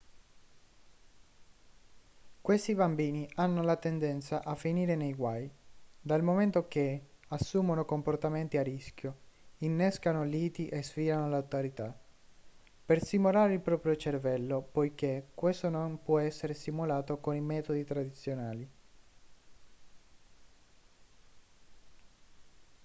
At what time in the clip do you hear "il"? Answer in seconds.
13.53-13.59